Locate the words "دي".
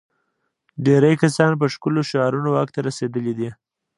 3.39-3.49